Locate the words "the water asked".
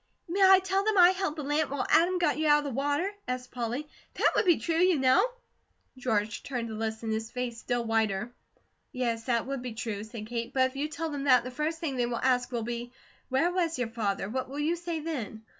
2.63-3.51